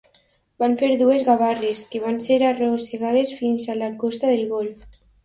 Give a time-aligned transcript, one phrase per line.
[0.61, 4.99] Van fer dues gavarres, que van ser arrossegades fins a la costa del Golf.